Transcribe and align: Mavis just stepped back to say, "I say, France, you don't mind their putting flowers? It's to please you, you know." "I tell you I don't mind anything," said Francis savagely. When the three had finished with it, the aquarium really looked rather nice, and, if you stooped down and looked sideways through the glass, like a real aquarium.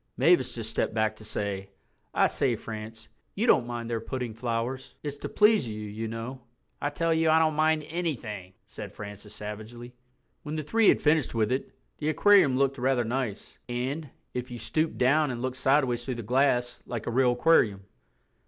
Mavis 0.17 0.55
just 0.55 0.71
stepped 0.71 0.95
back 0.95 1.15
to 1.17 1.23
say, 1.23 1.69
"I 2.11 2.25
say, 2.25 2.55
France, 2.55 3.07
you 3.35 3.45
don't 3.45 3.67
mind 3.67 3.87
their 3.87 3.99
putting 3.99 4.33
flowers? 4.33 4.95
It's 5.03 5.19
to 5.19 5.29
please 5.29 5.67
you, 5.67 5.79
you 5.79 6.07
know." 6.07 6.41
"I 6.81 6.89
tell 6.89 7.13
you 7.13 7.29
I 7.29 7.37
don't 7.37 7.53
mind 7.53 7.85
anything," 7.87 8.53
said 8.65 8.91
Francis 8.93 9.35
savagely. 9.35 9.93
When 10.41 10.55
the 10.55 10.63
three 10.63 10.89
had 10.89 11.01
finished 11.01 11.35
with 11.35 11.51
it, 11.51 11.69
the 11.99 12.09
aquarium 12.09 12.53
really 12.53 12.59
looked 12.63 12.79
rather 12.79 13.03
nice, 13.03 13.59
and, 13.69 14.09
if 14.33 14.49
you 14.49 14.57
stooped 14.57 14.97
down 14.97 15.29
and 15.29 15.39
looked 15.43 15.57
sideways 15.57 16.03
through 16.03 16.15
the 16.15 16.23
glass, 16.23 16.81
like 16.87 17.05
a 17.05 17.11
real 17.11 17.33
aquarium. 17.33 17.81